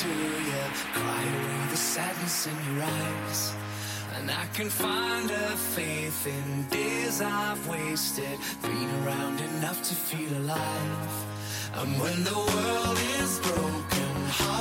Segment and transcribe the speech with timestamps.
[0.00, 0.62] to you.
[0.94, 3.54] Cry away the sadness in your eyes.
[4.16, 8.38] And I can find a faith in days I've wasted.
[8.62, 11.14] Been around enough to feel alive.
[11.74, 14.59] And when the world is broken, heart.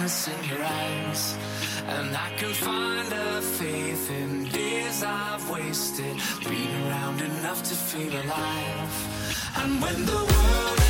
[0.00, 1.36] in your eyes.
[1.86, 6.16] And I can find a faith in days I've wasted,
[6.48, 8.92] being around enough to feel alive.
[9.62, 10.89] And when the world